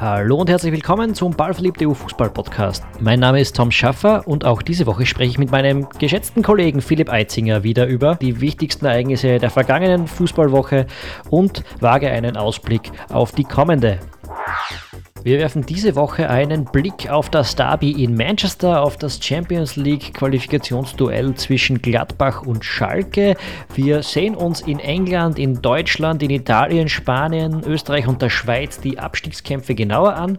[0.00, 2.82] Hallo und herzlich willkommen zum Ballverliebte EU Fußball Podcast.
[3.00, 6.80] Mein Name ist Tom Schaffer und auch diese Woche spreche ich mit meinem geschätzten Kollegen
[6.80, 10.86] Philipp Eitzinger wieder über die wichtigsten Ereignisse der vergangenen Fußballwoche
[11.28, 14.00] und wage einen Ausblick auf die kommende.
[15.22, 20.14] Wir werfen diese Woche einen Blick auf das Derby in Manchester, auf das Champions League
[20.14, 23.36] Qualifikationsduell zwischen Gladbach und Schalke.
[23.74, 28.98] Wir sehen uns in England, in Deutschland, in Italien, Spanien, Österreich und der Schweiz die
[28.98, 30.38] Abstiegskämpfe genauer an.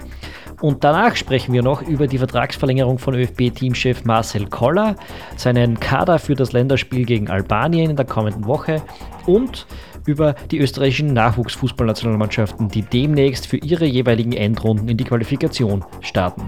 [0.62, 4.95] Und danach sprechen wir noch über die Vertragsverlängerung von ÖFB-Teamchef Marcel Koller,
[5.38, 8.81] seinen Kader für das Länderspiel gegen Albanien in der kommenden Woche
[9.27, 9.67] und
[10.05, 16.44] über die österreichischen Nachwuchsfußballnationalmannschaften, die demnächst für ihre jeweiligen Endrunden in die Qualifikation starten.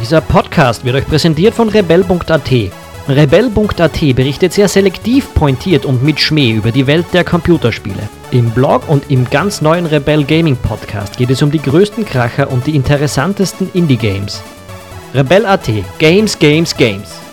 [0.00, 2.50] Dieser Podcast wird euch präsentiert von rebell.at.
[3.08, 8.08] Rebell.at berichtet sehr selektiv, pointiert und mit Schmäh über die Welt der Computerspiele.
[8.30, 12.50] Im Blog und im ganz neuen Rebell Gaming Podcast geht es um die größten Kracher
[12.50, 14.42] und die interessantesten Indie-Games.
[15.14, 15.68] Rebell.at
[15.98, 17.29] Games, Games, Games.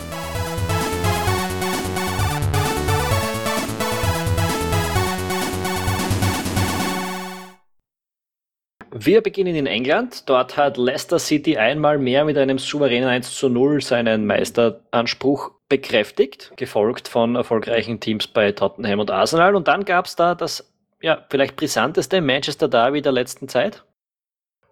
[9.08, 10.28] Wir beginnen in England.
[10.28, 16.52] Dort hat Leicester City einmal mehr mit einem souveränen 1 zu 0 seinen Meisteranspruch bekräftigt,
[16.58, 19.56] gefolgt von erfolgreichen Teams bei Tottenham und Arsenal.
[19.56, 20.70] Und dann gab es da das
[21.00, 23.86] ja, vielleicht brisanteste Manchester Derby der letzten Zeit.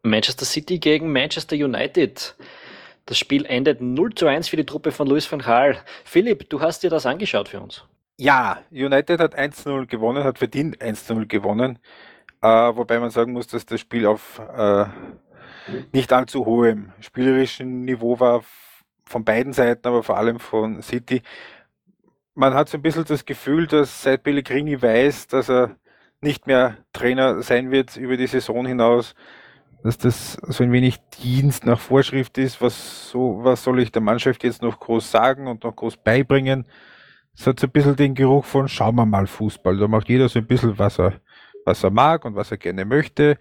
[0.03, 2.35] Manchester City gegen Manchester United.
[3.05, 5.77] Das Spiel endet 0 zu 1 für die Truppe von Luis van Gaal.
[6.03, 7.85] Philipp, du hast dir das angeschaut für uns.
[8.17, 11.79] Ja, United hat 1-0 gewonnen, hat verdient 1-0 gewonnen.
[12.45, 14.85] Äh, wobei man sagen muss, dass das Spiel auf äh,
[15.93, 18.43] nicht allzu hohem spielerischen Niveau war
[19.03, 21.23] von beiden Seiten, aber vor allem von City.
[22.35, 25.75] Man hat so ein bisschen das Gefühl, dass seit Pellegrini weiß, dass er
[26.21, 29.15] nicht mehr Trainer sein wird über die Saison hinaus,
[29.81, 34.03] dass das so ein wenig Dienst nach Vorschrift ist, was so, was soll ich der
[34.03, 36.67] Mannschaft jetzt noch groß sagen und noch groß beibringen.
[37.35, 39.77] Es hat so ein bisschen den Geruch von schauen wir mal Fußball.
[39.77, 41.13] Da macht jeder so ein bisschen, was er,
[41.65, 43.37] was er mag und was er gerne möchte.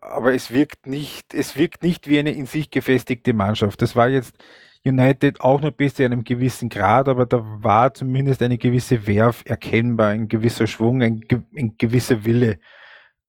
[0.00, 3.82] Aber es wirkt nicht, es wirkt nicht wie eine in sich gefestigte Mannschaft.
[3.82, 4.36] Das war jetzt
[4.84, 9.42] United auch noch bis zu einem gewissen Grad, aber da war zumindest eine gewisse Werf
[9.46, 11.24] erkennbar, ein gewisser Schwung, ein,
[11.56, 12.58] ein gewisser Wille.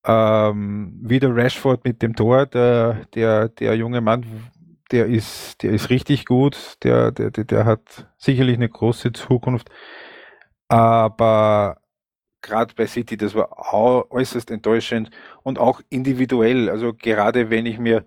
[0.05, 4.25] Ähm, wieder Rashford mit dem Tor, der, der, der junge Mann,
[4.91, 9.69] der ist, der ist richtig gut, der, der, der, der hat sicherlich eine große Zukunft.
[10.67, 11.77] Aber
[12.45, 15.09] gerade bei City, das war äußerst enttäuschend
[15.43, 16.69] und auch individuell.
[16.69, 18.05] Also gerade wenn ich mir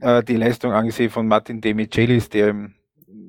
[0.00, 2.70] äh, die Leistung angesehen von Martin Demichelis, der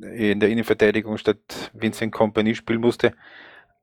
[0.02, 3.13] in der Innenverteidigung statt Vincent Company spielen musste,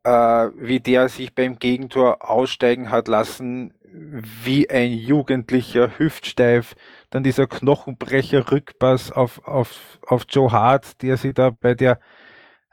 [0.04, 0.10] äh,
[0.56, 6.76] wie der sich beim Gegentor aussteigen hat lassen, wie ein Jugendlicher, hüftsteif,
[7.10, 11.98] dann dieser Knochenbrecher Rückpass auf, auf, auf Joe Hart, der sich da bei der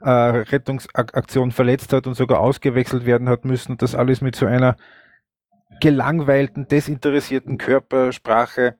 [0.01, 4.45] äh, Rettungsaktion verletzt hat und sogar ausgewechselt werden hat müssen und das alles mit so
[4.45, 4.77] einer
[5.81, 8.75] gelangweilten, desinteressierten Körpersprache.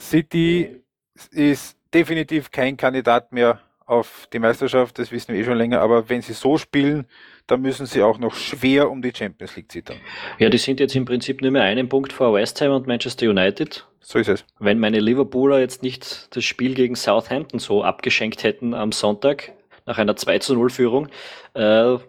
[0.00, 0.82] City
[1.30, 6.10] ist definitiv kein Kandidat mehr auf die Meisterschaft, das wissen wir eh schon länger, aber
[6.10, 7.06] wenn sie so spielen,
[7.46, 9.96] dann müssen sie auch noch schwer um die Champions League zittern.
[10.38, 13.30] Ja, die sind jetzt im Prinzip nur mehr einen Punkt vor West Ham und Manchester
[13.30, 13.86] United.
[14.00, 14.44] So ist es.
[14.58, 19.52] Wenn meine Liverpooler jetzt nicht das Spiel gegen Southampton so abgeschenkt hätten am Sonntag,
[19.88, 21.08] nach einer 2 zu 0 Führung,
[21.54, 21.60] äh,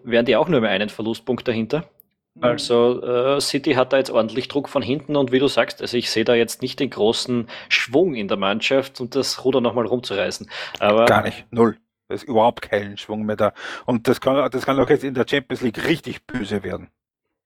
[0.04, 1.88] wären die auch nur mehr einen Verlustpunkt dahinter.
[2.34, 2.44] Mhm.
[2.44, 5.96] Also äh, City hat da jetzt ordentlich Druck von hinten und wie du sagst, also
[5.96, 9.86] ich sehe da jetzt nicht den großen Schwung in der Mannschaft und das Ruder nochmal
[9.86, 10.48] rumzureißen.
[10.78, 11.76] Aber Gar nicht, null.
[12.08, 13.52] Da ist überhaupt keinen Schwung mehr da.
[13.86, 16.88] Und das kann, das kann auch jetzt in der Champions League richtig böse werden.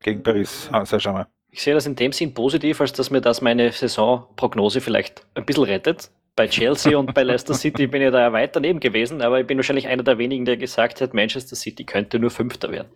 [0.01, 1.27] Gegen Paris Saint-Germain.
[1.51, 5.45] Ich sehe das in dem Sinn positiv, als dass mir das meine Saisonprognose vielleicht ein
[5.45, 9.41] bisschen rettet bei Chelsea und bei Leicester City bin ich da weit daneben gewesen, aber
[9.41, 12.89] ich bin wahrscheinlich einer der wenigen, der gesagt hat, Manchester City könnte nur Fünfter werden.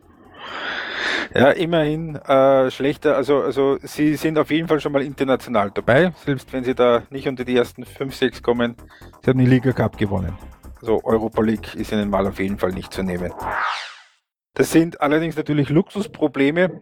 [1.35, 3.17] Ja, immerhin äh, schlechter.
[3.17, 7.03] Also, also sie sind auf jeden Fall schon mal international dabei, selbst wenn sie da
[7.11, 8.77] nicht unter die ersten 5, 6 kommen.
[9.23, 10.37] Sie haben die Liga Cup gewonnen.
[10.81, 13.33] Also Europa League ist ihnen mal auf jeden Fall nicht zu nehmen.
[14.55, 16.81] Das sind allerdings natürlich Luxusprobleme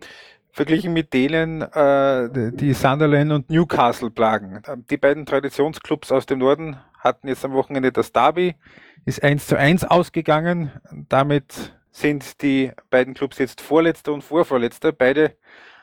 [0.56, 4.62] verglichen mit denen, äh, die Sunderland und Newcastle plagen.
[4.88, 8.56] Die beiden Traditionsclubs aus dem Norden hatten jetzt am Wochenende das Derby,
[9.04, 10.72] ist 1 zu 1 ausgegangen.
[11.10, 15.36] Damit sind die beiden Clubs jetzt Vorletzter und Vorvorletzter, beide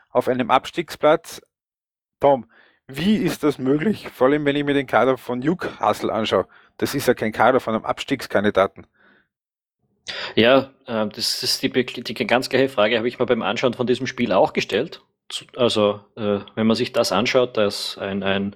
[0.09, 1.43] auf einem Abstiegsplatz.
[2.19, 2.47] Tom,
[2.87, 4.09] wie ist das möglich?
[4.09, 6.47] Vor allem, wenn ich mir den Kader von Newcastle anschaue.
[6.77, 8.87] Das ist ja kein Kader von einem Abstiegskandidaten.
[10.35, 13.87] Ja, äh, das ist die, die ganz gleiche Frage, habe ich mir beim Anschauen von
[13.87, 15.01] diesem Spiel auch gestellt.
[15.55, 18.55] also äh, wenn man sich das anschaut, dass ein, ein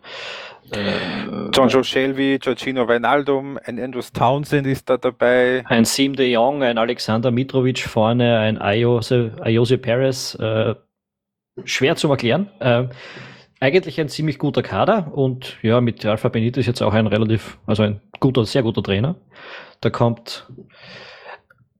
[0.71, 5.63] äh, John Joe Shelby, Giorgino Weinaldum, ein Andrews Townsend ist da dabei.
[5.67, 10.35] Ein Sim de Jong, ein Alexander Mitrovic vorne, ein Ayose, Ayose Perez.
[10.35, 10.75] Äh,
[11.63, 12.49] schwer zu erklären.
[12.59, 12.87] Äh,
[13.59, 17.57] eigentlich ein ziemlich guter Kader und ja, mit Alpha Benito ist jetzt auch ein relativ,
[17.65, 19.15] also ein guter, sehr guter Trainer.
[19.81, 20.47] Da kommt,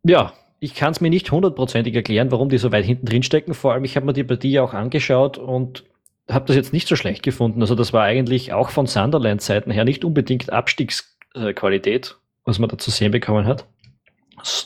[0.10, 3.54] ja, ich kann es mir nicht hundertprozentig erklären, warum die so weit hinten drin stecken.
[3.54, 5.84] Vor allem, ich habe mir die Partie auch angeschaut und
[6.30, 7.62] habe das jetzt nicht so schlecht gefunden.
[7.62, 12.92] Also das war eigentlich auch von Sunderland-Seiten her nicht unbedingt Abstiegsqualität, was man da zu
[12.92, 13.66] sehen bekommen hat.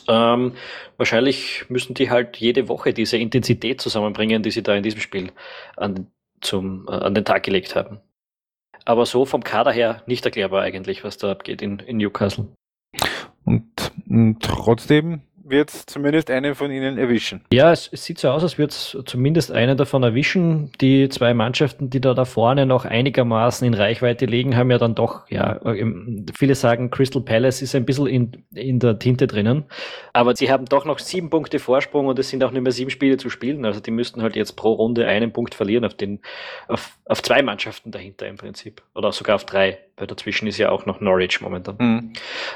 [0.08, 0.52] Ähm,
[0.96, 5.32] wahrscheinlich müssen die halt jede Woche diese Intensität zusammenbringen, die sie da in diesem Spiel
[5.76, 6.08] an,
[6.40, 8.00] zum, äh, an den Tag gelegt haben.
[8.84, 12.48] Aber so vom Kader her nicht erklärbar eigentlich, was da abgeht in, in Newcastle.
[13.44, 17.44] Und, und trotzdem wird es zumindest einen von ihnen erwischen.
[17.52, 20.70] Ja, es, es sieht so aus, als würde es zumindest einen davon erwischen.
[20.80, 24.94] Die zwei Mannschaften, die da da vorne noch einigermaßen in Reichweite liegen, haben ja dann
[24.94, 25.60] doch, ja,
[26.34, 29.64] viele sagen, Crystal Palace ist ein bisschen in, in der Tinte drinnen.
[30.12, 32.90] Aber sie haben doch noch sieben Punkte Vorsprung und es sind auch nicht mehr sieben
[32.90, 33.64] Spiele zu spielen.
[33.64, 36.20] Also die müssten halt jetzt pro Runde einen Punkt verlieren auf, den,
[36.68, 38.82] auf, auf zwei Mannschaften dahinter im Prinzip.
[38.94, 41.76] Oder sogar auf drei, weil dazwischen ist ja auch noch Norwich momentan.
[41.78, 42.12] Mhm.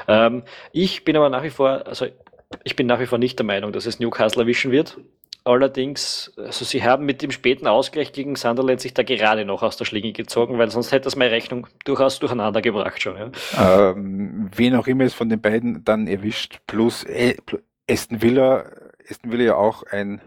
[0.07, 2.07] Ähm, ich bin aber nach wie vor, also
[2.63, 4.97] ich bin nach wie vor nicht der Meinung, dass es Newcastle erwischen wird.
[5.43, 9.77] Allerdings, also sie haben mit dem späten Ausgleich gegen Sunderland sich da gerade noch aus
[9.77, 13.15] der Schlinge gezogen, weil sonst hätte das meine Rechnung durchaus durcheinander gebracht schon.
[13.55, 13.91] Ja.
[13.91, 17.05] Ähm, wen auch immer es von den beiden dann erwischt, plus
[17.89, 18.65] Aston Villa,
[19.09, 20.21] Aston Villa ja auch ein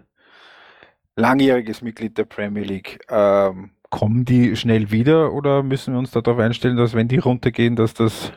[1.17, 3.01] langjähriges Mitglied der Premier League.
[3.11, 7.77] Ähm, kommen die schnell wieder oder müssen wir uns darauf einstellen, dass wenn die runtergehen,
[7.77, 8.33] dass das,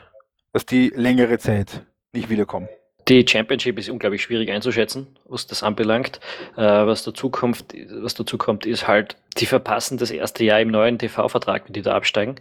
[0.52, 2.68] dass die längere Zeit nicht wiederkommen?
[3.08, 6.20] Die Championship ist unglaublich schwierig einzuschätzen, was das anbelangt.
[6.56, 7.64] Äh, was, dazu kommt,
[8.00, 11.82] was dazu kommt, ist halt, die verpassen das erste Jahr im neuen TV-Vertrag, wenn die
[11.82, 12.36] da absteigen.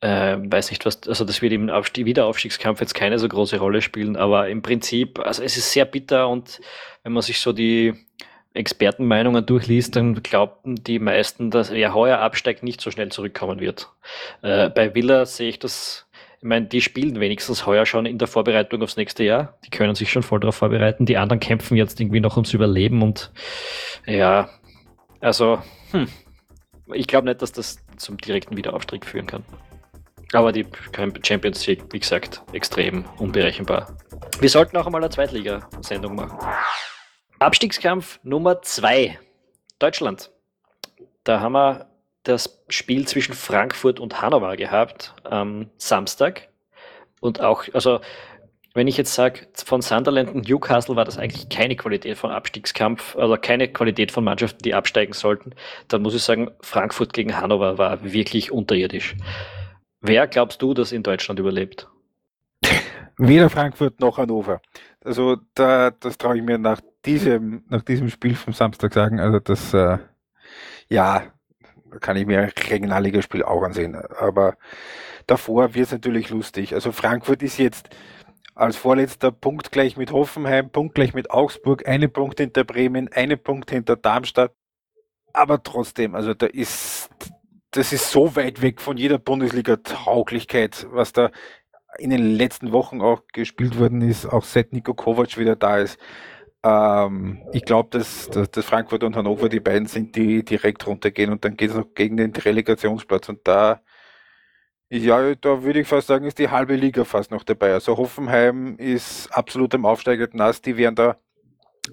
[0.00, 3.82] Äh, weiß nicht, was, also das wird im Aufstieg, Wiederaufstiegskampf jetzt keine so große Rolle
[3.82, 6.60] spielen, aber im Prinzip, also es ist sehr bitter und
[7.02, 7.94] wenn man sich so die
[8.54, 13.88] Expertenmeinungen durchliest, dann glaubten die meisten, dass wer heuer absteigt, nicht so schnell zurückkommen wird.
[14.42, 16.06] Äh, bei Villa sehe ich das
[16.40, 19.58] ich meine, die spielen wenigstens heuer schon in der Vorbereitung aufs nächste Jahr.
[19.66, 21.04] Die können sich schon voll darauf vorbereiten.
[21.04, 23.30] Die anderen kämpfen jetzt irgendwie noch ums Überleben und
[24.06, 24.48] ja,
[25.20, 25.58] also,
[25.90, 26.08] hm,
[26.94, 29.44] ich glaube nicht, dass das zum direkten Wiederaufstieg führen kann.
[30.32, 30.64] Aber die
[31.22, 33.98] Champions League, wie gesagt, extrem unberechenbar.
[34.38, 36.38] Wir sollten auch einmal eine Zweitliga-Sendung machen.
[37.38, 39.18] Abstiegskampf Nummer 2.
[39.78, 40.30] Deutschland.
[41.24, 41.89] Da haben wir
[42.22, 46.48] das Spiel zwischen Frankfurt und Hannover gehabt am Samstag.
[47.20, 48.00] Und auch, also
[48.74, 53.16] wenn ich jetzt sage, von Sunderland und Newcastle war das eigentlich keine Qualität von Abstiegskampf,
[53.16, 55.54] also keine Qualität von Mannschaften, die absteigen sollten,
[55.88, 59.16] dann muss ich sagen, Frankfurt gegen Hannover war wirklich unterirdisch.
[60.00, 61.88] Wer glaubst du, dass in Deutschland überlebt?
[63.18, 64.62] Weder Frankfurt noch Hannover.
[65.04, 69.20] Also da, das traue ich mir nach diesem, nach diesem Spiel vom Samstag sagen.
[69.20, 69.98] Also das, äh,
[70.88, 71.24] ja,
[72.00, 73.96] kann ich mir Regionalligaspiel auch ansehen.
[73.96, 74.56] Aber
[75.26, 76.74] davor wird es natürlich lustig.
[76.74, 77.90] Also Frankfurt ist jetzt
[78.54, 83.36] als vorletzter Punkt gleich mit Hoffenheim, Punkt gleich mit Augsburg, eine Punkt hinter Bremen, eine
[83.36, 84.52] Punkt hinter Darmstadt.
[85.32, 87.08] Aber trotzdem, also da ist,
[87.70, 91.30] das ist so weit weg von jeder Bundesliga-Tauglichkeit, was da
[91.98, 95.98] in den letzten Wochen auch gespielt worden ist, auch seit Niko Kovac wieder da ist.
[96.62, 101.32] Ähm, ich glaube, dass, dass, dass, Frankfurt und Hannover die beiden sind, die direkt runtergehen
[101.32, 103.80] und dann geht es noch gegen den Relegationsplatz und da
[104.92, 107.72] ja, da würde ich fast sagen, ist die halbe Liga fast noch dabei.
[107.74, 110.66] Also Hoffenheim ist absolut am aufsteigenden Ast.
[110.66, 111.16] Die werden da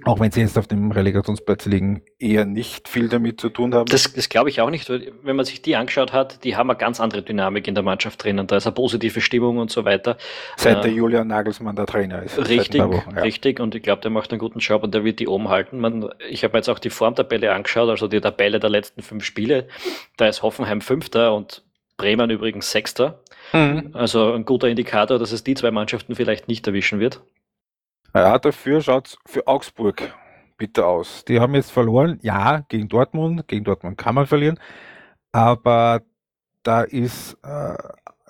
[0.06, 3.86] auch wenn sie jetzt auf dem Relegationsplatz liegen, eher nicht viel damit zu tun haben.
[3.88, 4.89] Das, das glaube ich auch nicht.
[4.89, 8.24] Wenn man sich die angeschaut hat, die haben eine ganz andere Dynamik in der Mannschaft
[8.24, 8.48] drinnen.
[8.48, 10.18] Da ist eine positive Stimmung und so weiter.
[10.56, 12.38] Seit äh, der Julian Nagelsmann der Trainer ist.
[12.38, 13.22] Richtig, Wochen, ja.
[13.22, 13.60] richtig.
[13.60, 15.80] Und ich glaube, der macht einen guten Job und der wird die oben halten.
[15.80, 19.24] Man, ich habe mir jetzt auch die Formtabelle angeschaut, also die Tabelle der letzten fünf
[19.24, 19.68] Spiele.
[20.18, 21.63] Da ist Hoffenheim Fünfter und
[21.98, 23.20] Bremen übrigens Sechster.
[23.54, 23.92] Mhm.
[23.94, 27.22] Also ein guter Indikator, dass es die zwei Mannschaften vielleicht nicht erwischen wird.
[28.14, 30.14] Ja, dafür schaut es für Augsburg
[30.58, 31.24] bitter aus.
[31.26, 33.48] Die haben jetzt verloren, ja, gegen Dortmund.
[33.48, 34.60] Gegen Dortmund kann man verlieren.
[35.32, 36.02] Aber
[36.64, 37.78] da ist, äh,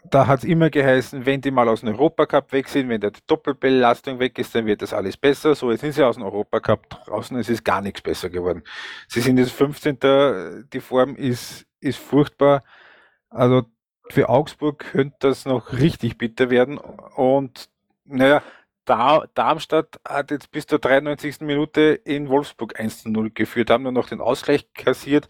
[0.10, 3.10] da hat es immer geheißen, wenn die mal aus dem Europacup weg sind, wenn die
[3.28, 5.56] Doppelbelastung weg ist, dann wird das alles besser.
[5.56, 8.64] So, jetzt sind sie aus dem Europacup draußen, es ist gar nichts besser geworden.
[9.08, 9.98] Sie sind jetzt 15.
[10.74, 12.64] Die Form ist, ist furchtbar.
[13.30, 13.64] Also
[14.10, 16.78] für Augsburg könnte das noch richtig bitter werden.
[16.78, 17.70] Und
[18.06, 18.42] naja,
[18.88, 21.42] Darmstadt hat jetzt bis zur 93.
[21.42, 25.28] Minute in Wolfsburg 1 zu 0 geführt, haben nur noch den Ausgleich kassiert.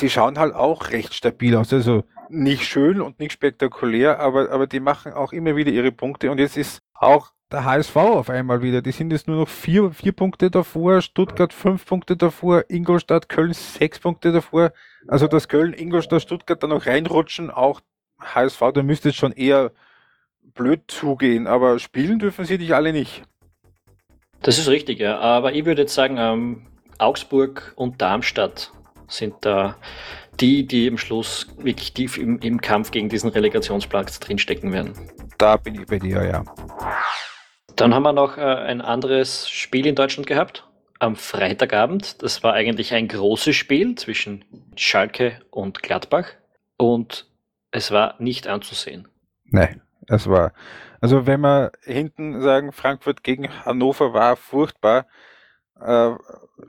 [0.00, 1.72] Die schauen halt auch recht stabil aus.
[1.72, 6.30] Also nicht schön und nicht spektakulär, aber, aber die machen auch immer wieder ihre Punkte.
[6.30, 8.82] Und jetzt ist auch der HSV auf einmal wieder.
[8.82, 13.52] Die sind jetzt nur noch vier, vier Punkte davor, Stuttgart fünf Punkte davor, Ingolstadt, Köln
[13.52, 14.72] sechs Punkte davor.
[15.06, 17.80] Also dass Köln, Ingolstadt, Stuttgart da noch reinrutschen, auch
[18.20, 19.72] HSV, da müsste es schon eher
[20.54, 23.22] blöd zugehen, aber spielen dürfen sie dich alle nicht.
[24.42, 25.18] Das ist richtig, ja.
[25.18, 26.66] Aber ich würde jetzt sagen, ähm,
[26.98, 28.72] Augsburg und Darmstadt
[29.08, 29.76] sind da
[30.40, 34.94] die, die im Schluss wirklich tief im, im Kampf gegen diesen Relegationsplatz drinstecken werden.
[35.38, 36.44] Da bin ich bei dir, ja.
[37.76, 40.68] Dann haben wir noch äh, ein anderes Spiel in Deutschland gehabt.
[40.98, 42.22] Am Freitagabend.
[42.22, 44.44] Das war eigentlich ein großes Spiel zwischen
[44.76, 46.26] Schalke und Gladbach.
[46.76, 47.26] Und
[47.70, 49.08] es war nicht anzusehen.
[49.46, 50.52] Nein, es war.
[51.00, 55.06] Also wenn wir hinten sagen, Frankfurt gegen Hannover war furchtbar.
[55.80, 56.10] Äh,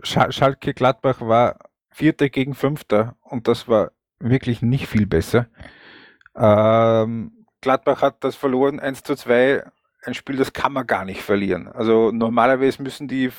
[0.01, 1.57] Schalke Gladbach war
[1.89, 5.47] Vierter gegen Fünfter und das war wirklich nicht viel besser.
[6.35, 9.63] Ähm, Gladbach hat das verloren 1 zu 2.
[10.05, 11.67] Ein Spiel, das kann man gar nicht verlieren.
[11.67, 13.31] Also normalerweise müssen die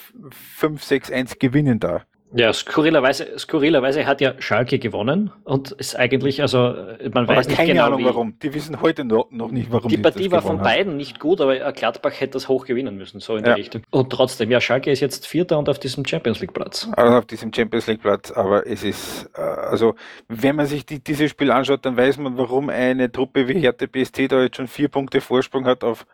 [0.58, 2.04] 5-6-1 gewinnen da.
[2.36, 6.74] Ja, skurrilerweise, skurrilerweise hat ja Schalke gewonnen und ist eigentlich, also
[7.12, 8.38] man weiß nicht keine genau, Ahnung wie, warum.
[8.40, 10.64] Die wissen heute noch, noch nicht, warum Die die Partie war von haben.
[10.64, 13.54] beiden nicht gut, aber Gladbach hätte das hoch gewinnen müssen, so in Ja.
[13.54, 13.82] die Richtung.
[13.90, 16.88] Und trotzdem, ja, Schalke ist jetzt Vierter und auf diesem Champions League Platz.
[16.96, 19.94] Also auf diesem Champions League Platz, aber es ist, äh, also
[20.28, 23.86] wenn man sich die, dieses Spiel anschaut, dann weiß man, warum eine Truppe wie Hertha
[23.86, 26.04] BST da jetzt schon vier Punkte Vorsprung hat auf,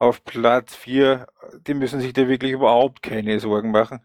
[0.00, 1.26] auf Platz vier.
[1.66, 4.00] Die müssen sich da wirklich überhaupt keine Sorgen machen.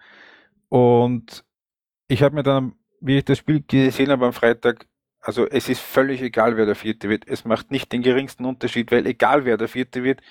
[0.69, 1.44] Und
[2.07, 4.88] ich habe mir dann, wie ich das Spiel gesehen habe am Freitag,
[5.19, 7.27] also es ist völlig egal, wer der Vierte wird.
[7.27, 10.21] Es macht nicht den geringsten Unterschied, weil egal wer der Vierte wird,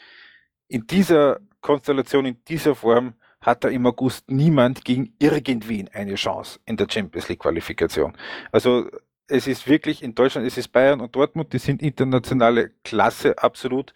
[0.68, 6.60] in dieser Konstellation, in dieser Form hat da im August niemand gegen irgendwen eine Chance
[6.64, 8.16] in der Champions League Qualifikation.
[8.52, 8.88] Also
[9.26, 13.92] es ist wirklich in Deutschland, es ist Bayern und Dortmund, die sind internationale Klasse absolut.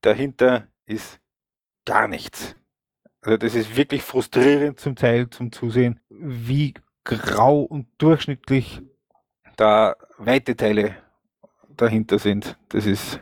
[0.00, 1.20] Dahinter ist
[1.84, 2.56] gar nichts.
[3.22, 8.80] Also das ist wirklich frustrierend zum Teil zum Zusehen, wie grau und durchschnittlich
[9.56, 10.96] da weite Teile
[11.76, 12.56] dahinter sind.
[12.68, 13.20] Das ist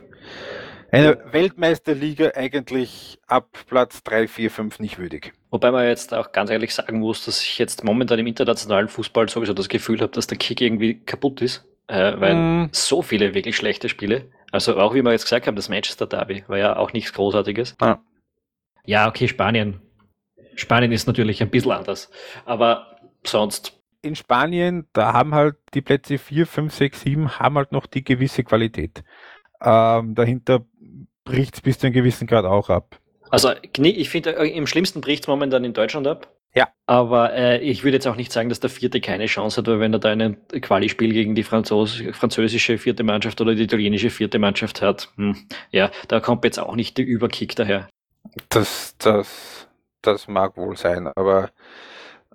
[0.91, 5.33] eine Weltmeisterliga eigentlich ab Platz 3, 4, 5 nicht würdig.
[5.49, 9.29] Wobei man jetzt auch ganz ehrlich sagen muss, dass ich jetzt momentan im internationalen Fußball
[9.29, 12.69] sowieso das Gefühl habe, dass der Kick irgendwie kaputt ist, äh, weil Mm.
[12.73, 16.43] so viele wirklich schlechte Spiele, also auch wie wir jetzt gesagt haben, das Manchester Derby
[16.47, 17.75] war ja auch nichts Großartiges.
[17.81, 18.01] Ja.
[18.85, 19.79] Ja, okay, Spanien.
[20.55, 22.09] Spanien ist natürlich ein bisschen anders,
[22.45, 27.71] aber sonst In Spanien, da haben halt die Plätze 4, 5, 6, 7 haben halt
[27.71, 29.03] noch die gewisse Qualität.
[29.61, 30.65] Ähm, dahinter
[31.23, 32.99] bricht es bis zu einem gewissen Grad auch ab.
[33.29, 36.27] Also ich finde, äh, im schlimmsten bricht es momentan in Deutschland ab.
[36.53, 36.67] Ja.
[36.85, 39.79] Aber äh, ich würde jetzt auch nicht sagen, dass der Vierte keine Chance hat, weil
[39.79, 44.37] wenn er da ein Quali-Spiel gegen die Franzos französische vierte Mannschaft oder die italienische vierte
[44.37, 45.37] Mannschaft hat, hm,
[45.71, 47.87] ja, da kommt jetzt auch nicht der Überkick daher.
[48.49, 49.69] Das, das,
[50.01, 51.51] das mag wohl sein, aber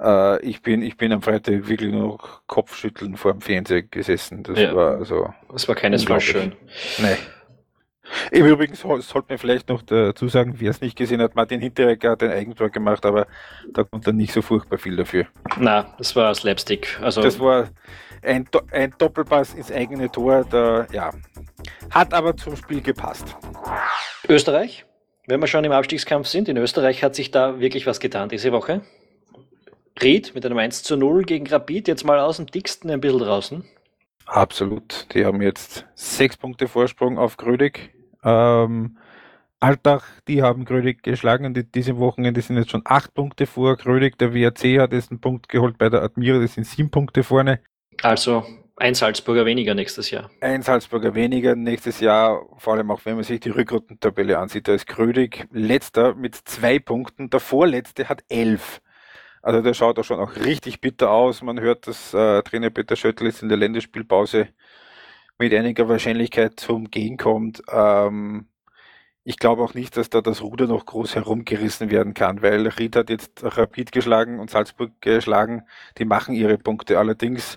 [0.01, 4.43] äh, ich, bin, ich bin am Freitag wirklich nur noch Kopfschütteln vor dem Fernseher gesessen.
[4.43, 4.75] Das Ja.
[4.75, 5.33] war also.
[5.53, 6.53] Das war keinesfalls schön.
[6.99, 7.17] Nee.
[8.31, 11.61] Im Übrigen soll- sollte man vielleicht noch dazu sagen, wer es nicht gesehen hat, Martin
[11.61, 13.27] Hinteregger hat ein Eigentor gemacht, aber
[13.73, 15.27] da kommt dann nicht so furchtbar viel dafür.
[15.59, 16.99] Na, das war Slapstick.
[17.03, 17.69] Also Das war
[18.23, 21.11] ein, ein Doppelpass ins eigene Tor, da, ja.
[21.91, 23.37] Hat aber zum Spiel gepasst.
[24.29, 24.87] Österreich,
[25.27, 28.53] wenn wir schon im Abstiegskampf sind, in Österreich hat sich da wirklich was getan diese
[28.53, 28.83] Woche.
[30.03, 33.21] Ried mit einem 1 zu 0 gegen Rapid, jetzt mal aus dem dicksten ein bisschen
[33.21, 33.65] draußen.
[34.27, 35.07] Absolut.
[35.15, 37.95] Die haben jetzt sechs Punkte Vorsprung auf Grödig.
[38.25, 38.99] Ähm,
[39.61, 43.77] Altach, die haben Grödig geschlagen und die, diese Wochenende sind jetzt schon acht Punkte vor
[43.77, 44.19] Grödig.
[44.19, 47.61] Der WRC hat jetzt einen Punkt geholt bei der Admira, das sind sieben Punkte vorne.
[48.03, 48.45] Also
[48.77, 50.31] ein Salzburger weniger nächstes Jahr.
[50.43, 54.69] Ein Salzburger weniger nächstes Jahr, vor allem auch wenn man sich die Rückrundentabelle ansieht.
[54.69, 58.83] Da ist Grödig letzter mit zwei Punkten, der vorletzte hat elf.
[59.47, 61.41] Also der schaut auch schon auch richtig bitter aus.
[61.41, 64.49] Man hört, dass äh, Trainer Peter Schöttl jetzt in der Länderspielpause
[65.39, 67.63] mit einiger Wahrscheinlichkeit zum Gehen kommt.
[67.71, 68.49] Ähm,
[69.23, 72.97] ich glaube auch nicht, dass da das Ruder noch groß herumgerissen werden kann, weil Ried
[72.97, 75.63] hat jetzt Rapid geschlagen und Salzburg geschlagen.
[75.99, 76.99] Die machen ihre Punkte.
[76.99, 77.57] Allerdings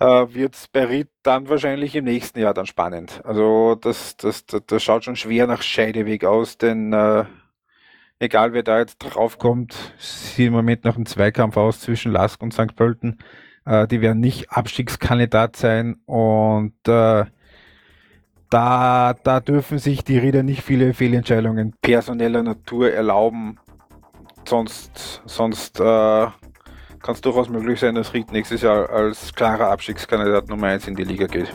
[0.00, 3.20] äh, wird es bei Ried dann wahrscheinlich im nächsten Jahr dann spannend.
[3.24, 7.24] Also das, das, das, das schaut schon schwer nach Scheideweg aus, denn äh,
[8.20, 12.52] egal wer da jetzt draufkommt, sieht im Moment noch ein Zweikampf aus zwischen Lask und
[12.52, 12.74] St.
[12.74, 13.18] Pölten.
[13.64, 17.24] Äh, die werden nicht Abstiegskandidat sein und äh,
[18.50, 23.58] da, da dürfen sich die Rieder nicht viele Fehlentscheidungen personeller Natur erlauben.
[24.46, 30.48] Sonst, sonst äh, kann es durchaus möglich sein, dass Ried nächstes Jahr als klarer Abstiegskandidat
[30.48, 31.52] Nummer 1 in die Liga geht.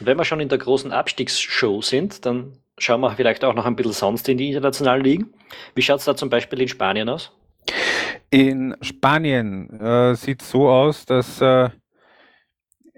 [0.00, 3.76] Wenn wir schon in der großen Abstiegsshow sind, dann schauen wir vielleicht auch noch ein
[3.76, 5.34] bisschen sonst in die internationalen Ligen.
[5.74, 7.32] Wie schaut es da zum Beispiel in Spanien aus?
[8.30, 11.70] In Spanien äh, sieht es so aus, dass äh,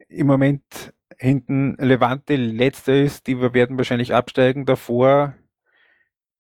[0.09, 3.27] im Moment hinten Levante letzter ist.
[3.27, 4.65] Die werden wahrscheinlich absteigen.
[4.65, 5.35] Davor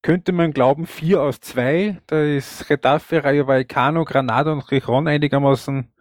[0.03, 2.01] könnte man glauben, vier aus zwei.
[2.07, 5.93] Da ist Retafe, Rayo Vallecano, Granada und Rijon einigermaßen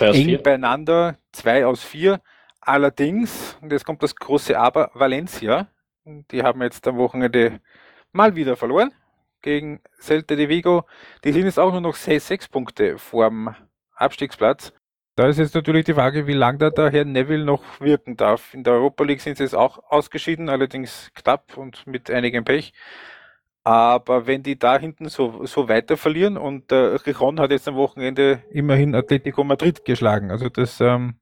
[0.00, 0.42] eng vier.
[0.42, 1.18] beieinander.
[1.32, 2.20] Zwei aus vier.
[2.60, 5.68] Allerdings, und jetzt kommt das große Aber, Valencia,
[6.04, 7.60] die haben jetzt am Wochenende
[8.12, 8.92] mal wieder verloren
[9.42, 10.84] gegen Celta de Vigo.
[11.24, 13.54] Die sind jetzt auch nur noch sechs, Punkte vorm
[13.94, 14.72] Abstiegsplatz.
[15.16, 18.54] Da ist jetzt natürlich die Frage, wie lange da der Herr Neville noch wirken darf.
[18.54, 22.72] In der Europa League sind sie jetzt auch ausgeschieden, allerdings knapp und mit einigem Pech.
[23.62, 27.74] Aber wenn die da hinten so, so weiter verlieren und äh, Rijon hat jetzt am
[27.74, 30.30] Wochenende immerhin Atletico Madrid geschlagen.
[30.30, 31.16] Also das ähm,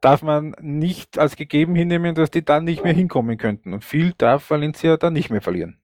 [0.00, 3.72] darf man nicht als gegeben hinnehmen, dass die dann nicht mehr hinkommen könnten.
[3.72, 5.80] Und viel darf Valencia dann nicht mehr verlieren.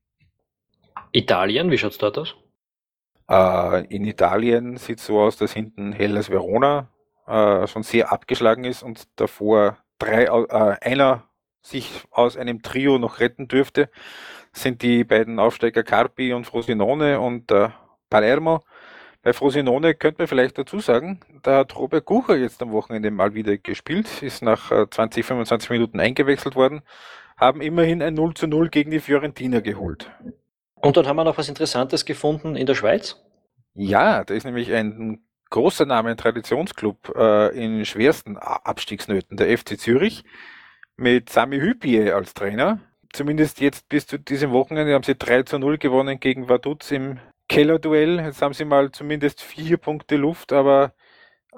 [1.12, 2.34] Italien, wie schaut es dort aus?
[3.28, 6.88] Äh, in Italien sieht es so aus, dass hinten Hellas Verona
[7.26, 11.24] äh, schon sehr abgeschlagen ist und davor drei, äh, einer
[11.62, 13.88] sich aus einem Trio noch retten dürfte,
[14.52, 17.70] sind die beiden Aufsteiger Carpi und Frosinone und äh,
[18.10, 18.62] Palermo.
[19.24, 23.32] Bei Frosinone könnte man vielleicht dazu sagen, da hat Robert Kucher jetzt am Wochenende mal
[23.32, 26.82] wieder gespielt, ist nach 20, äh, 25 Minuten eingewechselt worden,
[27.38, 30.10] haben immerhin ein 0 zu 0 gegen die Fiorentina geholt.
[30.74, 33.16] Und dann haben wir noch was Interessantes gefunden in der Schweiz?
[33.72, 39.80] Ja, da ist nämlich ein großer Name, ein Traditionsclub äh, in schwersten Abstiegsnöten, der FC
[39.80, 40.24] Zürich,
[40.98, 42.78] mit Sami Hüpie als Trainer.
[43.14, 47.20] Zumindest jetzt bis zu diesem Wochenende haben sie 3 zu 0 gewonnen gegen Vaduz im
[47.48, 48.20] Kellerduell.
[48.20, 50.94] Jetzt haben sie mal zumindest vier Punkte Luft, aber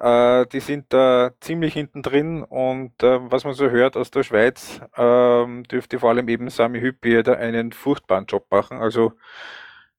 [0.01, 4.23] äh, die sind da ziemlich hinten drin und äh, was man so hört aus der
[4.25, 8.79] Schweiz, äh, dürfte vor allem eben Sami Hüppi da einen furchtbaren Job machen.
[8.79, 9.13] Also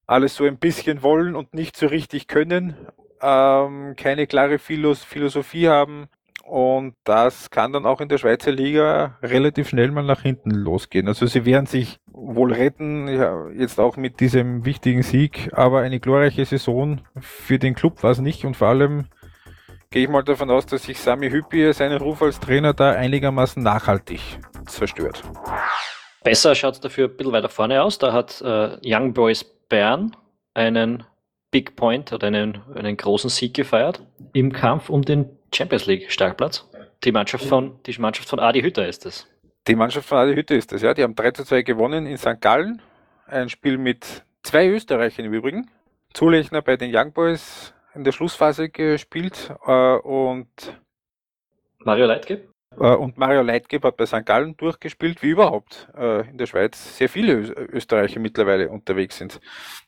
[0.06, 2.76] alles so ein bisschen wollen und nicht so richtig können,
[3.21, 6.08] ähm, keine klare Philosophie haben,
[6.47, 11.07] und das kann dann auch in der Schweizer Liga relativ schnell mal nach hinten losgehen.
[11.07, 15.99] Also sie werden sich wohl retten, ja, jetzt auch mit diesem wichtigen Sieg, aber eine
[15.99, 19.07] glorreiche Saison für den Club war es nicht und vor allem
[19.89, 23.62] gehe ich mal davon aus, dass sich Sami Hüppi seinen Ruf als Trainer da einigermaßen
[23.62, 24.21] nachhaltig
[24.65, 25.23] zerstört.
[26.23, 27.99] Besser schaut es dafür ein bisschen weiter vorne aus.
[27.99, 30.15] Da hat äh, Young Boys Bern
[30.53, 31.03] einen
[31.51, 34.01] Big Point oder einen, einen großen Sieg gefeiert
[34.33, 36.70] im Kampf um den Champions League Startplatz.
[37.04, 39.28] Die Mannschaft von, die Mannschaft von Adi Hütter ist es.
[39.67, 40.93] Die Mannschaft von Adi Hütter ist es, ja.
[40.93, 42.39] Die haben 3 zu 2 gewonnen in St.
[42.39, 42.80] Gallen.
[43.26, 45.70] Ein Spiel mit zwei Österreichern im Übrigen.
[46.13, 50.48] Zulechner bei den Young Boys in der Schlussphase gespielt äh, und
[51.80, 52.50] Mario Leitgeb?
[52.80, 54.26] Äh, und Mario Leitgeb hat bei St.
[54.26, 59.39] Gallen durchgespielt, wie überhaupt äh, in der Schweiz sehr viele Österreicher mittlerweile unterwegs sind.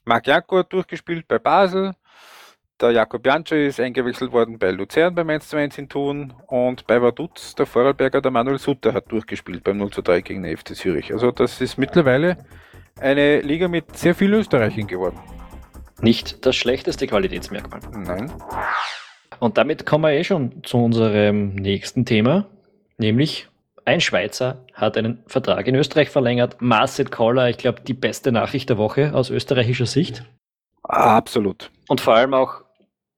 [0.03, 1.93] Marc Janko hat durchgespielt bei Basel,
[2.81, 6.87] der Jakob Janče ist eingewechselt worden bei Luzern beim 1 zu 1 in Thun und
[6.87, 10.55] bei Vaduz, der Vorarlberger, der Manuel Sutter hat durchgespielt beim 0 zu 3 gegen den
[10.55, 11.11] FC Zürich.
[11.11, 12.37] Also das ist mittlerweile
[12.99, 15.19] eine Liga mit sehr vielen Österreichern geworden.
[16.01, 17.81] Nicht das schlechteste Qualitätsmerkmal.
[17.91, 18.31] Nein.
[19.39, 22.47] Und damit kommen wir eh schon zu unserem nächsten Thema,
[22.97, 23.47] nämlich
[23.85, 26.57] ein Schweizer hat einen Vertrag in Österreich verlängert.
[26.59, 30.23] Marcel Koller, ich glaube, die beste Nachricht der Woche aus österreichischer Sicht.
[30.83, 31.71] Absolut.
[31.87, 32.61] Und vor allem auch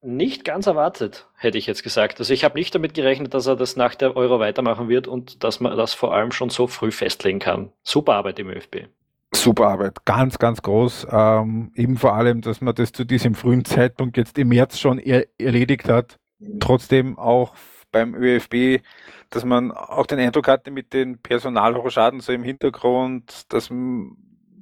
[0.02, 2.20] nicht ganz erwartet, hätte ich jetzt gesagt.
[2.20, 5.44] Also ich habe nicht damit gerechnet, dass er das nach der Euro weitermachen wird und
[5.44, 7.72] dass man das vor allem schon so früh festlegen kann.
[7.84, 8.88] Super Arbeit im ÖFB.
[9.34, 11.08] Super Arbeit, ganz, ganz groß.
[11.10, 15.00] Ähm, eben vor allem, dass man das zu diesem frühen Zeitpunkt jetzt im März schon
[15.00, 16.18] er erledigt hat.
[16.60, 17.54] Trotzdem auch
[17.92, 18.84] beim ÖFB,
[19.30, 23.70] dass man auch den Eindruck hatte mit den Personalschaden so im Hintergrund, dass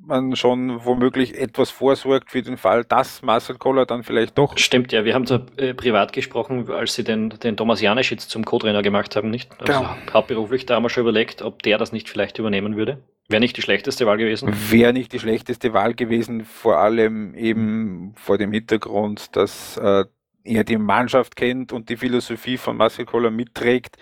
[0.10, 4.58] man schon womöglich etwas vorsorgt für den Fall, dass Marcel Koller dann vielleicht doch.
[4.58, 5.06] Stimmt, ja.
[5.06, 9.16] Wir haben da äh, privat gesprochen, als sie den, den Thomas Janischitz zum Co-Trainer gemacht
[9.16, 9.50] haben, nicht?
[9.60, 9.96] Also genau.
[10.14, 13.02] Hauptberuflich, da haben wir schon überlegt, ob der das nicht vielleicht übernehmen würde.
[13.30, 14.52] Wäre nicht die schlechteste Wahl gewesen?
[14.70, 20.06] Wäre nicht die schlechteste Wahl gewesen, vor allem eben vor dem Hintergrund, dass äh,
[20.44, 23.98] er die Mannschaft kennt und die Philosophie von Marcel Koller mitträgt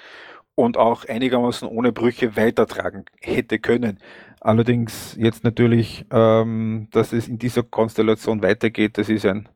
[0.56, 4.00] und auch einigermaßen ohne Brüche weitertragen hätte können.
[4.40, 9.50] Allerdings jetzt natürlich, ähm, dass es in dieser Konstellation weitergeht, das ist ein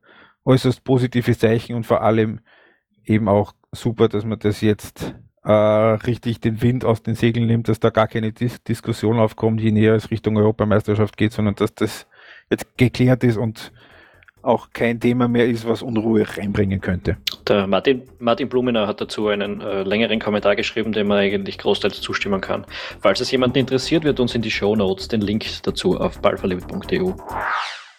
[0.46, 2.40] äußerst positives Zeichen und vor allem
[3.06, 7.68] eben auch super, dass man das jetzt äh, richtig den Wind aus den Segeln nimmt,
[7.68, 11.74] dass da gar keine Dis Diskussion aufkommt, je näher es Richtung Europameisterschaft geht, sondern dass
[11.74, 12.08] das
[12.50, 13.72] jetzt geklärt ist und
[14.44, 17.18] auch kein Thema mehr ist, was Unruhe reinbringen könnte.
[17.48, 22.02] Der Martin, Martin Blumenau hat dazu einen äh, längeren Kommentar geschrieben, dem man eigentlich großteils
[22.02, 22.66] zustimmen kann.
[23.02, 27.14] Falls es jemanden interessiert, wird uns in die Show Notes den Link dazu auf ballverlebt.eu.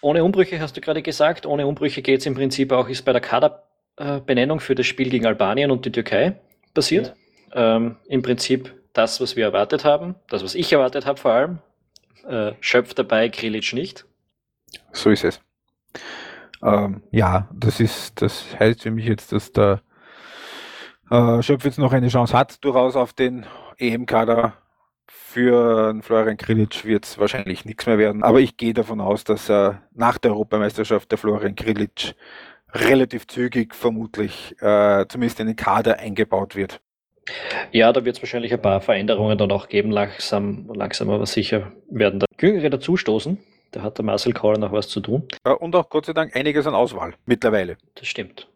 [0.01, 3.13] Ohne Umbrüche hast du gerade gesagt, ohne Umbrüche geht es im Prinzip auch, ist bei
[3.13, 6.35] der Kaderbenennung für das Spiel gegen Albanien und die Türkei
[6.73, 7.15] passiert.
[7.55, 7.77] Ja.
[7.77, 11.59] Ähm, Im Prinzip das, was wir erwartet haben, das, was ich erwartet habe vor allem.
[12.27, 14.05] Äh, Schöpf dabei, Grilic nicht.
[14.91, 15.39] So ist es.
[16.63, 19.81] Ähm, ja, das ist, das heißt für mich jetzt, dass der
[21.11, 23.45] äh, Schöpf jetzt noch eine Chance hat, durchaus auf den
[23.77, 24.53] EM-Kader.
[25.07, 28.23] Für Florian Krilic wird es wahrscheinlich nichts mehr werden.
[28.23, 32.15] Aber ich gehe davon aus, dass er nach der Europameisterschaft der Florian Krilic
[32.71, 36.81] relativ zügig vermutlich äh, zumindest in den Kader eingebaut wird.
[37.71, 41.71] Ja, da wird es wahrscheinlich ein paar Veränderungen dann auch geben, langsam, langsam aber sicher
[41.89, 43.37] werden da Jüngere dazustoßen.
[43.73, 45.27] Da hat der Marcel Kauer noch was zu tun.
[45.59, 47.77] Und auch Gott sei Dank einiges an Auswahl mittlerweile.
[47.95, 48.47] Das stimmt.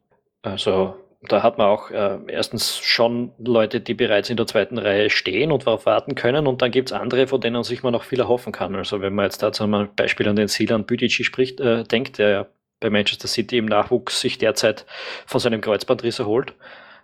[0.43, 5.09] Also da hat man auch äh, erstens schon Leute, die bereits in der zweiten Reihe
[5.09, 6.45] stehen und darauf warten können.
[6.45, 8.75] Und dann gibt es andere, von denen sich man noch viel erhoffen kann.
[8.75, 12.29] Also wenn man jetzt da zum Beispiel an den Silan Büdici spricht, äh, denkt, der
[12.29, 12.47] ja
[12.79, 14.85] bei Manchester City im Nachwuchs sich derzeit
[15.25, 16.53] von seinem Kreuzbandriss erholt,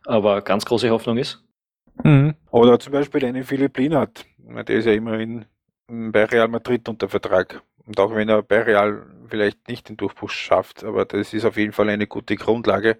[0.05, 1.43] aber ganz große Hoffnung ist.
[2.03, 2.35] Mhm.
[2.51, 4.25] Oder zum Beispiel einen Philipp Lienhardt.
[4.37, 5.45] Der ist ja immerhin
[5.87, 7.63] bei Real Madrid unter Vertrag.
[7.85, 11.57] Und auch wenn er bei Real vielleicht nicht den Durchbruch schafft, aber das ist auf
[11.57, 12.97] jeden Fall eine gute Grundlage,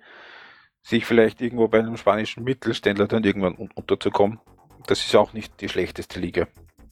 [0.82, 4.40] sich vielleicht irgendwo bei einem spanischen Mittelständler dann irgendwann unterzukommen.
[4.88, 6.48] Das ist auch nicht die schlechteste Liga.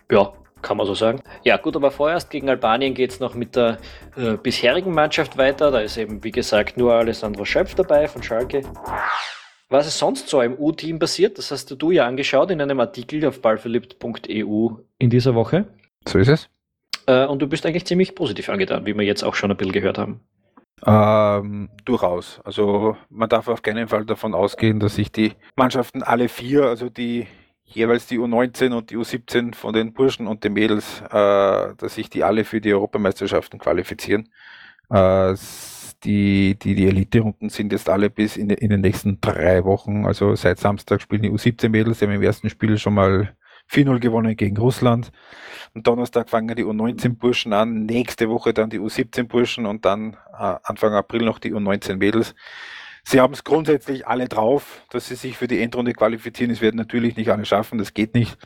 [0.10, 1.22] Ja, kann man so sagen.
[1.44, 3.80] Ja, gut, aber vorerst gegen Albanien geht es noch mit der
[4.16, 5.72] äh, bisherigen Mannschaft weiter.
[5.72, 8.62] Da ist eben, wie gesagt, nur Alessandro Schöpf dabei von Schalke.
[9.70, 11.38] Was ist sonst so im U-Team passiert?
[11.38, 15.66] Das hast du ja angeschaut in einem Artikel auf ballverliebt.eu in dieser Woche.
[16.08, 16.50] So ist es.
[17.08, 19.74] Äh, und du bist eigentlich ziemlich positiv angetan, wie wir jetzt auch schon ein bisschen
[19.74, 20.22] gehört haben.
[20.86, 22.40] Ähm, durchaus.
[22.44, 26.90] Also man darf auf keinen Fall davon ausgehen, dass sich die Mannschaften alle vier, also
[26.90, 27.28] die
[27.66, 32.10] jeweils die U19 und die U17 von den Burschen und den Mädels, äh, dass sich
[32.10, 34.30] die alle für die Europameisterschaften qualifizieren.
[34.90, 35.36] Äh,
[36.04, 40.06] die, die, die Elite-Runden sind jetzt alle bis in, in den nächsten drei Wochen.
[40.06, 43.36] Also seit Samstag spielen die U17-Mädels, die haben im ersten Spiel schon mal
[43.70, 45.12] 4-0 gewonnen gegen Russland.
[45.74, 50.94] Am Donnerstag fangen die U19-Burschen an, nächste Woche dann die U17-Burschen und dann äh, Anfang
[50.94, 52.36] April noch die U19-Mädels.
[53.04, 56.52] Sie haben es grundsätzlich alle drauf, dass sie sich für die Endrunde qualifizieren.
[56.52, 58.38] Es werden natürlich nicht alle schaffen, das geht nicht.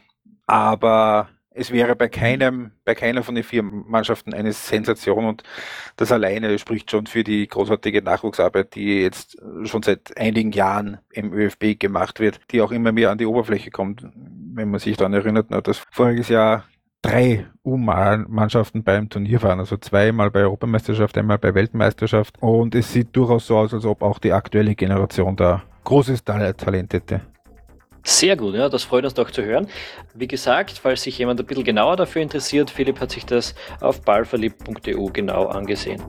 [0.45, 5.43] Aber es wäre bei keinem, bei keiner von den vier Mannschaften eine Sensation und
[5.95, 11.33] das alleine spricht schon für die großartige Nachwuchsarbeit, die jetzt schon seit einigen Jahren im
[11.33, 14.05] ÖFB gemacht wird, die auch immer mehr an die Oberfläche kommt.
[14.57, 16.63] Wenn man sich daran erinnert, dass voriges Jahr
[17.01, 23.13] drei U-Mannschaften beim Turnier waren, also zweimal bei Europameisterschaft, einmal bei Weltmeisterschaft und es sieht
[23.13, 27.19] durchaus so aus, als ob auch die aktuelle Generation da großes Talent hätte.
[28.05, 29.67] Sehr gut, ja, das freut uns doch zu hören.
[30.13, 34.03] Wie gesagt, falls sich jemand ein bisschen genauer dafür interessiert, Philipp hat sich das auf
[34.03, 36.01] ballverliebt.eu genau angesehen.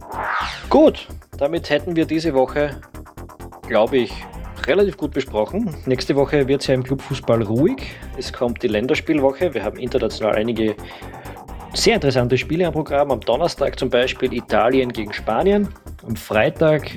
[0.71, 2.81] Gut, damit hätten wir diese Woche,
[3.67, 4.13] glaube ich,
[4.67, 5.75] relativ gut besprochen.
[5.87, 7.83] Nächste Woche wird es ja im Clubfußball ruhig.
[8.19, 9.55] Es kommt die Länderspielwoche.
[9.55, 10.77] Wir haben international einige
[11.75, 13.11] sehr interessante Spiele am Programm.
[13.11, 15.69] Am Donnerstag zum Beispiel Italien gegen Spanien.
[16.07, 16.91] Am Freitag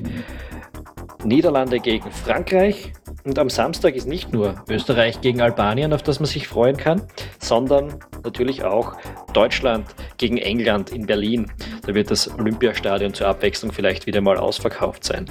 [1.23, 2.93] Niederlande gegen Frankreich.
[3.25, 7.01] Und am Samstag ist nicht nur Österreich gegen Albanien, auf das man sich freuen kann,
[7.39, 8.95] sondern natürlich auch
[9.33, 9.85] Deutschland
[10.17, 11.51] gegen England in Berlin.
[11.85, 15.29] Da wird das Olympiastadion zur Abwechslung vielleicht wieder mal ausverkauft sein.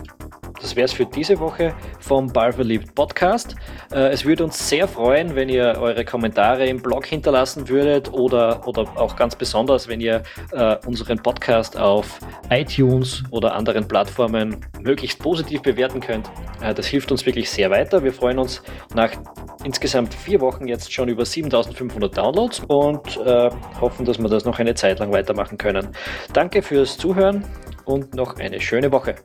[0.60, 3.54] Das wäre es für diese Woche vom Ballverliebt Podcast.
[3.92, 8.66] Äh, es würde uns sehr freuen, wenn ihr eure Kommentare im Blog hinterlassen würdet oder,
[8.66, 12.18] oder auch ganz besonders, wenn ihr äh, unseren Podcast auf
[12.50, 16.28] iTunes oder anderen Plattformen möglichst positiv bewerten könnt.
[16.60, 18.02] Äh, das hilft uns wirklich sehr weiter.
[18.02, 18.62] Wir freuen uns
[18.94, 19.12] nach
[19.64, 23.18] insgesamt vier Wochen jetzt schon über 7500 Downloads und
[23.80, 25.88] hoffen, dass wir das noch eine Zeit lang weitermachen können.
[26.32, 27.44] Danke fürs Zuhören
[27.84, 29.16] und noch eine schöne Woche.